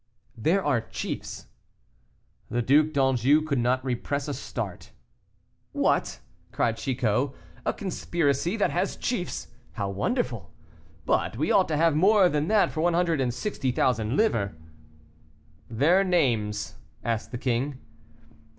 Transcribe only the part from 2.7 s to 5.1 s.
d'Anjou could not repress a start.